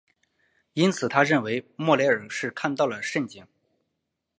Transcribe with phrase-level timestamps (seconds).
[0.73, 3.45] 因此他认为莫雷尔是看到了蜃景。